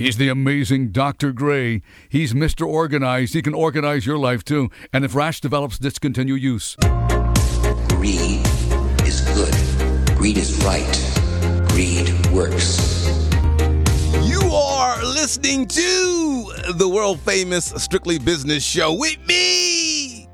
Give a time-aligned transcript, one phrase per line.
[0.00, 1.30] He's the amazing Dr.
[1.30, 1.82] Gray.
[2.08, 2.66] He's Mr.
[2.66, 3.34] Organized.
[3.34, 4.70] He can organize your life too.
[4.94, 6.74] And if rash develops, discontinue use.
[7.90, 8.40] Greed
[9.04, 9.54] is good.
[10.16, 11.68] Greed is right.
[11.68, 13.04] Greed works.
[14.22, 20.30] You are listening to the world famous Strictly Business Show with me,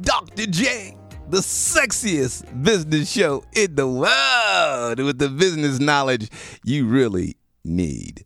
[0.00, 0.46] Dr.
[0.46, 0.96] J,
[1.28, 6.30] the sexiest business show in the world with the business knowledge
[6.64, 8.24] you really need.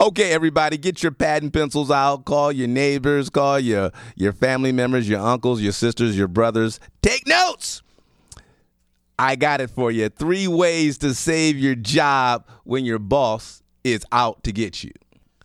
[0.00, 2.24] Okay, everybody, get your pad and pencils out.
[2.24, 6.80] Call your neighbors, call your, your family members, your uncles, your sisters, your brothers.
[7.02, 7.82] Take notes.
[9.18, 10.08] I got it for you.
[10.08, 14.92] Three ways to save your job when your boss is out to get you.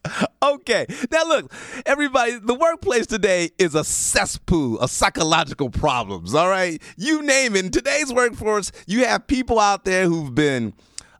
[0.43, 1.53] Okay, now look,
[1.85, 6.81] everybody, the workplace today is a cesspool of psychological problems, all right?
[6.97, 7.63] You name it.
[7.63, 10.73] In today's workforce, you have people out there who've been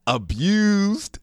[0.05, 1.19] abused,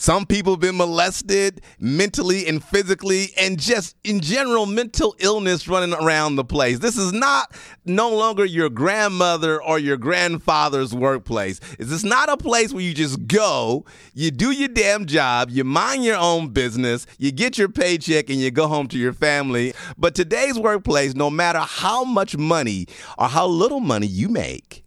[0.00, 5.92] some people have been molested mentally and physically, and just in general, mental illness running
[5.92, 6.78] around the place.
[6.78, 11.58] This is not no longer your grandmother or your grandfather's workplace.
[11.78, 13.84] This is not a place where you just go,
[14.14, 18.38] you do your damn job, you mind your own business, you get your paycheck, and
[18.38, 19.74] you go home to your family.
[19.98, 22.86] But today's workplace, no matter how much money
[23.18, 24.82] or how little money you make,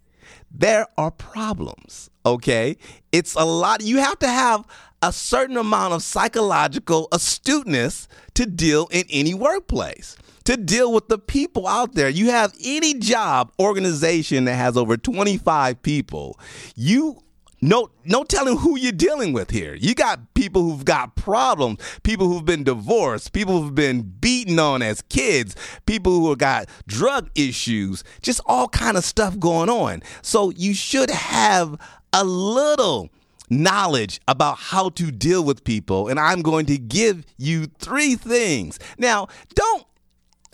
[0.50, 2.76] there are problems, okay?
[3.12, 3.82] It's a lot.
[3.84, 4.64] You have to have
[5.04, 11.18] a certain amount of psychological astuteness to deal in any workplace to deal with the
[11.18, 12.08] people out there.
[12.08, 16.38] You have any job organization that has over 25 people,
[16.76, 17.22] you
[17.60, 19.74] no no telling who you're dealing with here.
[19.74, 24.82] You got people who've got problems, people who've been divorced, people who've been beaten on
[24.82, 30.02] as kids, people who have got drug issues, just all kind of stuff going on.
[30.20, 31.78] So you should have
[32.12, 33.08] a little
[33.50, 38.78] knowledge about how to deal with people and I'm going to give you three things.
[38.98, 39.86] Now, don't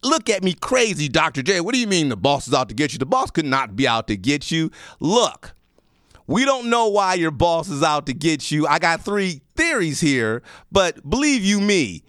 [0.02, 1.42] look at me crazy, Dr.
[1.42, 1.60] J.
[1.60, 2.98] What do you mean the boss is out to get you?
[2.98, 4.70] The boss could not be out to get you.
[4.98, 5.54] Look,
[6.26, 8.66] we don't know why your boss is out to get you.
[8.66, 12.04] I got three theories here, but believe you me,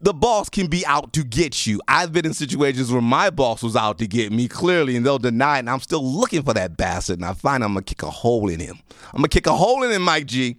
[0.00, 1.80] the boss can be out to get you.
[1.86, 5.18] I've been in situations where my boss was out to get me clearly, and they'll
[5.18, 8.02] deny it, and I'm still looking for that bastard, and I find I'm gonna kick
[8.02, 8.78] a hole in him.
[9.12, 10.56] I'm gonna kick a hole in him, Mike G.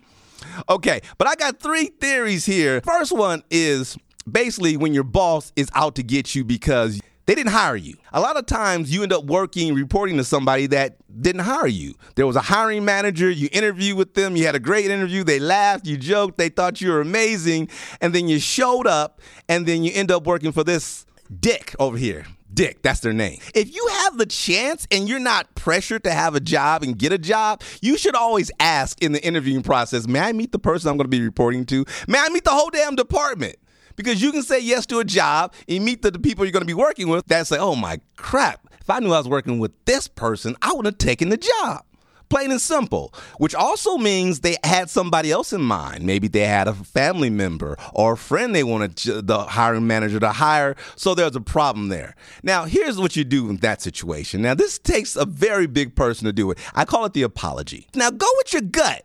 [0.70, 2.82] Okay, but I got three theories here.
[2.82, 3.98] First one is
[4.30, 7.96] basically when your boss is out to get you because they didn't hire you.
[8.14, 11.94] A lot of times you end up working, reporting to somebody that didn't hire you.
[12.16, 15.40] There was a hiring manager, you interviewed with them, you had a great interview, they
[15.40, 19.84] laughed, you joked, they thought you were amazing, and then you showed up, and then
[19.84, 21.06] you end up working for this
[21.40, 22.26] dick over here.
[22.54, 23.40] Dick, that's their name.
[23.56, 27.14] If you have the chance and you're not pressured to have a job and get
[27.14, 30.90] a job, you should always ask in the interviewing process, may I meet the person
[30.90, 31.86] I'm going to be reporting to?
[32.10, 33.56] May I meet the whole damn department?
[34.04, 36.62] Because you can say yes to a job and meet the, the people you're going
[36.62, 39.60] to be working with that say, oh my crap, if I knew I was working
[39.60, 41.86] with this person, I would have taken the job.
[42.28, 46.04] Plain and simple, which also means they had somebody else in mind.
[46.04, 48.96] Maybe they had a family member or a friend they wanted
[49.28, 50.76] the hiring manager to hire.
[50.96, 52.16] So there's a problem there.
[52.42, 54.42] Now, here's what you do in that situation.
[54.42, 56.58] Now, this takes a very big person to do it.
[56.74, 57.88] I call it the apology.
[57.94, 59.04] Now, go with your gut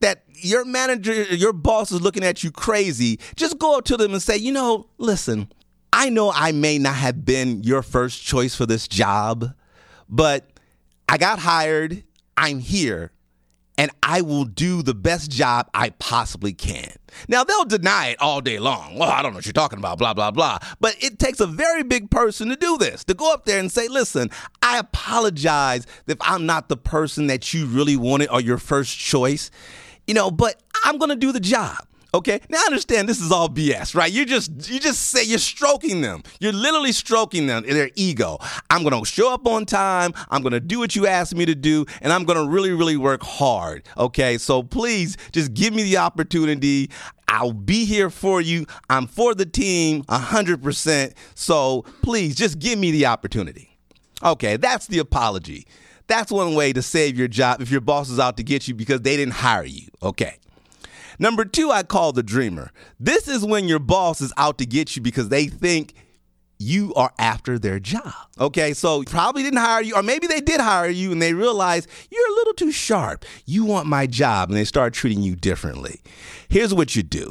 [0.00, 4.12] that your manager, your boss is looking at you crazy, just go up to them
[4.12, 5.50] and say, you know, listen,
[5.92, 9.54] I know I may not have been your first choice for this job,
[10.08, 10.50] but
[11.08, 12.04] I got hired,
[12.36, 13.12] I'm here,
[13.78, 16.92] and I will do the best job I possibly can.
[17.28, 18.98] Now, they'll deny it all day long.
[18.98, 20.58] Well, I don't know what you're talking about, blah, blah, blah.
[20.80, 23.70] But it takes a very big person to do this, to go up there and
[23.70, 24.30] say, listen,
[24.62, 29.50] I apologize if I'm not the person that you really wanted or your first choice
[30.08, 31.76] you know, but I'm going to do the job.
[32.14, 32.40] Okay.
[32.48, 34.10] Now I understand this is all BS, right?
[34.10, 36.22] You just you just say you're stroking them.
[36.40, 38.38] You're literally stroking them their ego.
[38.70, 40.14] I'm gonna show up on time.
[40.30, 43.22] I'm gonna do what you asked me to do, and I'm gonna really, really work
[43.22, 43.86] hard.
[43.98, 44.38] Okay.
[44.38, 46.88] So please just give me the opportunity.
[47.28, 48.64] I'll be here for you.
[48.88, 51.12] I'm for the team 100%.
[51.34, 53.76] So please just give me the opportunity.
[54.24, 55.66] Okay, that's the apology.
[56.08, 58.74] That's one way to save your job if your boss is out to get you
[58.74, 59.88] because they didn't hire you.
[60.02, 60.36] Okay.
[61.18, 62.72] Number two, I call the dreamer.
[62.98, 65.94] This is when your boss is out to get you because they think
[66.58, 68.14] you are after their job.
[68.40, 71.86] Okay, so probably didn't hire you, or maybe they did hire you and they realize
[72.10, 73.24] you're a little too sharp.
[73.46, 76.00] You want my job, and they start treating you differently.
[76.48, 77.30] Here's what you do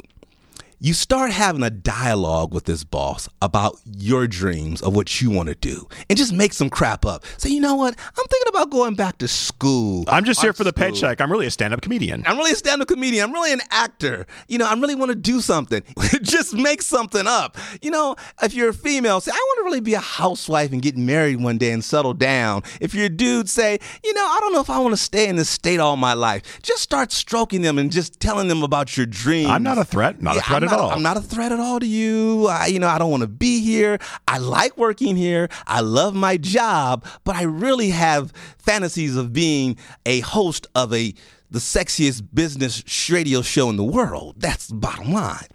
[0.80, 5.48] you start having a dialogue with this boss about your dreams of what you want
[5.48, 7.24] to do and just make some crap up.
[7.36, 7.96] Say, you know what?
[7.98, 10.04] I'm thinking about going back to school.
[10.06, 10.84] I'm just here for the school.
[10.84, 11.20] paycheck.
[11.20, 12.22] I'm really a stand up comedian.
[12.26, 13.24] I'm really a stand-up comedian.
[13.24, 14.26] I'm really an actor.
[14.46, 15.82] You know, I really want to do something.
[16.22, 17.56] Just make something up.
[17.82, 20.80] You know, if you're a female, say, I want to really be a housewife and
[20.80, 22.62] get married one day and settle down.
[22.80, 25.26] If you're a dude, say, you know, I don't know if I want to stay
[25.28, 26.60] in this state all my life.
[26.62, 29.50] Just start stroking them and just telling them about your dreams.
[29.50, 30.22] I'm not a threat.
[30.22, 30.90] Not a threat at all.
[30.90, 32.46] I'm not a threat at all to you.
[32.46, 33.98] I, you know, I don't want to be here.
[34.26, 35.48] I like working here.
[35.66, 39.76] I love my job, but I really have fantasies of being
[40.06, 41.14] a host of a
[41.50, 44.34] the sexiest business radio show in the world.
[44.38, 45.46] That's the bottom line.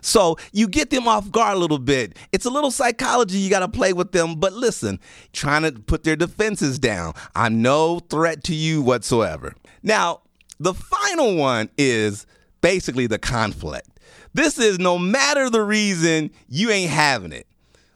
[0.00, 2.16] So you get them off guard a little bit.
[2.32, 4.36] It's a little psychology you got to play with them.
[4.36, 4.98] But listen,
[5.32, 7.14] trying to put their defenses down.
[7.34, 9.54] I'm no threat to you whatsoever.
[9.82, 10.22] Now,
[10.58, 12.26] the final one is
[12.60, 13.88] basically the conflict.
[14.34, 17.46] This is no matter the reason, you ain't having it.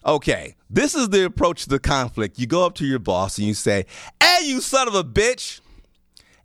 [0.05, 2.39] Okay, this is the approach to the conflict.
[2.39, 3.87] You go up to your boss and you say,
[4.23, 5.61] Hey, you son of a bitch.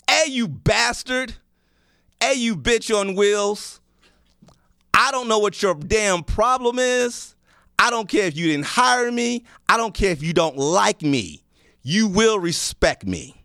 [0.09, 1.35] Hey, you bastard.
[2.19, 3.79] Hey, you bitch on wheels.
[4.93, 7.35] I don't know what your damn problem is.
[7.77, 9.43] I don't care if you didn't hire me.
[9.67, 11.43] I don't care if you don't like me.
[11.81, 13.40] You will respect me.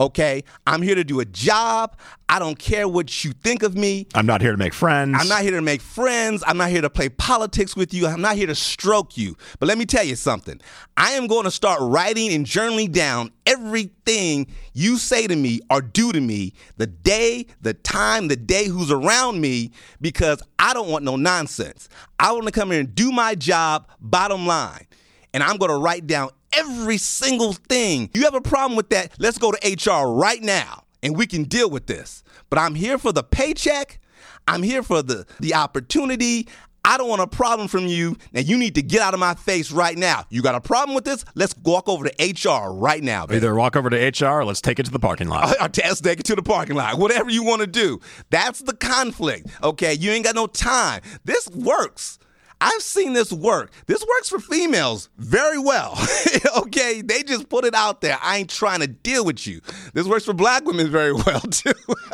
[0.00, 0.44] Okay?
[0.66, 1.96] I'm here to do a job.
[2.28, 4.06] I don't care what you think of me.
[4.14, 5.16] I'm not here to make friends.
[5.18, 6.44] I'm not here to make friends.
[6.46, 8.06] I'm not here to play politics with you.
[8.06, 9.36] I'm not here to stroke you.
[9.58, 10.60] But let me tell you something.
[10.96, 15.80] I am going to start writing and journaling down everything you say to me or
[15.80, 20.88] do to me, the day, the time, the day who's around me, because I don't
[20.90, 21.88] want no nonsense.
[22.20, 24.86] I want to come here and do my job, bottom line.
[25.34, 28.10] And I'm going to write down every single thing.
[28.14, 29.12] You have a problem with that?
[29.18, 29.58] Let's go to
[29.90, 32.22] HR right now and we can deal with this.
[32.50, 34.00] But I'm here for the paycheck.
[34.46, 36.48] I'm here for the the opportunity.
[36.84, 38.16] I don't want a problem from you.
[38.32, 40.24] Now you need to get out of my face right now.
[40.30, 41.22] You got a problem with this?
[41.34, 43.26] Let's walk over to HR right now.
[43.26, 43.36] baby.
[43.38, 45.54] Either walk over to HR or let's take it to the parking lot.
[45.60, 46.96] Or let's take it to the parking lot.
[46.96, 48.00] Whatever you want to do.
[48.30, 49.48] That's the conflict.
[49.62, 51.02] Okay, you ain't got no time.
[51.24, 52.18] This works.
[52.60, 53.70] I've seen this work.
[53.86, 55.96] This works for females very well.
[56.56, 58.18] okay, they just put it out there.
[58.20, 59.60] I ain't trying to deal with you.
[59.94, 61.72] This works for black women very well too.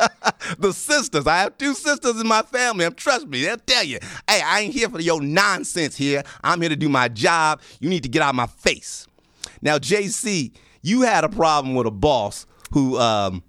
[0.59, 2.85] the sisters, I have two sisters in my family.
[2.85, 3.97] And trust me, they'll tell you,
[4.29, 6.23] hey, I ain't here for your nonsense here.
[6.43, 7.61] I'm here to do my job.
[7.79, 9.07] You need to get out of my face.
[9.61, 10.51] Now, JC,
[10.83, 13.43] you had a problem with a boss who um,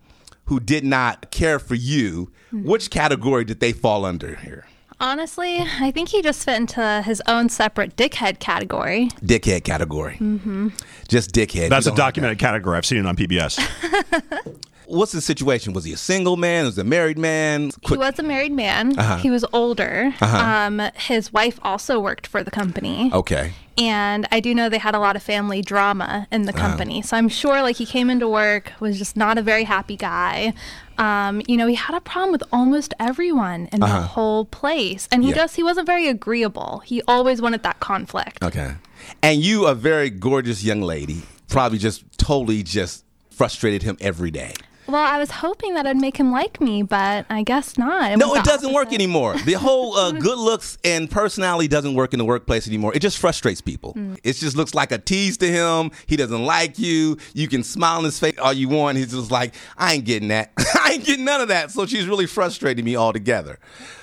[0.46, 2.30] who did not care for you.
[2.52, 4.66] Which category did they fall under here?
[4.98, 9.10] Honestly, I think he just fit into his own separate dickhead category.
[9.22, 10.14] Dickhead category.
[10.14, 10.68] Mm-hmm.
[11.06, 11.68] Just dickhead.
[11.68, 12.78] That's a don't like documented category.
[12.78, 13.58] I've seen it on PBS.
[14.86, 15.72] What's the situation?
[15.72, 16.64] Was he a single man?
[16.64, 17.72] Was he a married man?
[17.88, 18.98] He was a married man.
[18.98, 19.16] Uh-huh.
[19.16, 20.12] He was older.
[20.20, 23.10] Um, his wife also worked for the company.
[23.12, 23.52] Okay.
[23.78, 26.66] And I do know they had a lot of family drama in the Uh-huh.
[26.68, 27.02] company.
[27.02, 30.54] So I'm sure like he came into work, was just not a very happy guy.
[30.98, 35.08] Um, you know, he had a problem with almost everyone in the whole place.
[35.12, 35.36] And he Uh-huh.
[35.36, 35.42] Yeah.
[35.44, 36.80] just he wasn't very agreeable.
[36.86, 38.42] He always wanted that conflict.
[38.42, 38.74] Okay.
[39.22, 44.54] And you, a very gorgeous young lady, probably just totally just frustrated him every day.
[44.88, 48.12] Well, I was hoping that I'd make him like me, but I guess not.
[48.12, 48.94] It No, it doesn't work opposite.
[49.00, 49.36] anymore.
[49.38, 52.94] The whole uh, good looks and personality doesn't work in the workplace anymore.
[52.94, 53.94] It just frustrates people.
[53.94, 54.18] Mm.
[54.22, 55.90] It just looks like a tease to him.
[56.06, 57.16] He doesn't like you.
[57.34, 58.96] You can smile in his face all you want.
[58.98, 60.52] He's just like, I ain't getting that.
[60.58, 61.70] I ain't getting none of that.
[61.72, 63.58] So she's really frustrating me altogether.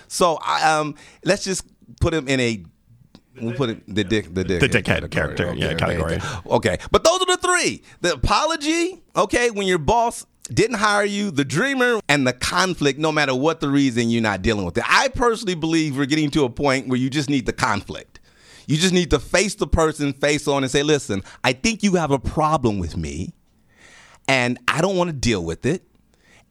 [0.08, 1.66] So I, um, let's just
[2.02, 2.64] put him in a.
[3.42, 6.20] We'll put it the dick the dick The dickhead character, yeah, category.
[6.46, 9.02] Okay, but those are the three: the apology.
[9.16, 13.00] Okay, when your boss didn't hire you, the dreamer, and the conflict.
[13.00, 14.84] No matter what the reason, you're not dealing with it.
[14.88, 18.20] I personally believe we're getting to a point where you just need the conflict.
[18.68, 21.96] You just need to face the person face on and say, "Listen, I think you
[21.96, 23.34] have a problem with me,
[24.28, 25.84] and I don't want to deal with it."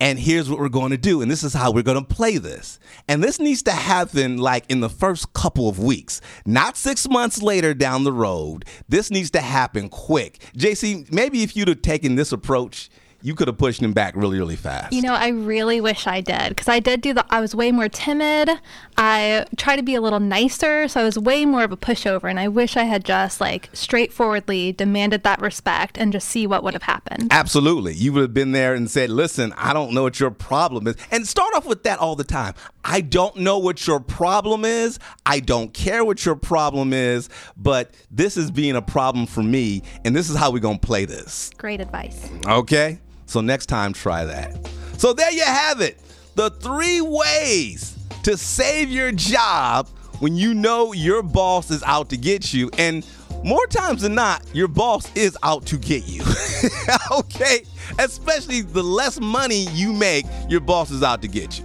[0.01, 1.23] And here's what we're going to do.
[1.23, 2.81] And this is how we're going to play this.
[3.07, 7.41] And this needs to happen like in the first couple of weeks, not six months
[7.41, 8.65] later down the road.
[8.89, 10.41] This needs to happen quick.
[10.57, 12.91] JC, maybe if you'd have taken this approach,
[13.23, 14.93] you could have pushed him back really, really fast.
[14.93, 17.25] You know, I really wish I did because I did do the.
[17.31, 18.51] I was way more timid.
[18.97, 22.29] I tried to be a little nicer, so I was way more of a pushover.
[22.29, 26.63] And I wish I had just like straightforwardly demanded that respect and just see what
[26.63, 27.29] would have happened.
[27.33, 27.95] Absolutely.
[27.95, 30.97] You would have been there and said, listen, I don't know what your problem is.
[31.11, 32.55] And start off with that all the time.
[32.85, 34.99] I don't know what your problem is.
[35.25, 39.83] I don't care what your problem is, but this is being a problem for me.
[40.05, 41.51] And this is how we're going to play this.
[41.59, 42.29] Great advice.
[42.47, 42.99] Okay?
[43.33, 44.59] So next time, try that.
[44.99, 45.99] So there you have it.
[46.35, 52.19] The three ways to save your job when you know your boss is out to
[52.19, 53.07] get you, and
[53.43, 56.23] more times than not, your boss is out to get you.
[57.11, 57.65] okay?
[57.99, 61.65] Especially the less money you make, your boss is out to get you.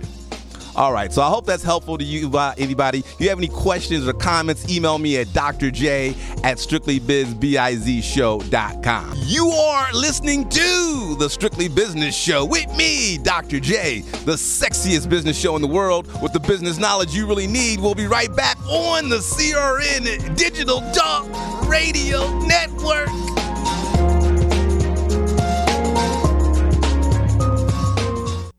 [0.78, 3.00] All right, so I hope that's helpful to you, uh, anybody.
[3.00, 9.14] If you have any questions or comments, email me at drj at strictlybizbizshow.com.
[9.26, 13.60] You are listening to the Strictly Business Show with me, Dr.
[13.60, 17.80] J, the sexiest business show in the world with the business knowledge you really need.
[17.80, 21.26] We'll be right back on the CRN Digital Talk
[21.68, 23.10] Radio Network.